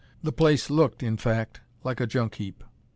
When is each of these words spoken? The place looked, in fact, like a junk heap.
The 0.23 0.31
place 0.31 0.71
looked, 0.71 1.03
in 1.03 1.15
fact, 1.15 1.61
like 1.83 1.99
a 1.99 2.07
junk 2.07 2.33
heap. 2.33 2.63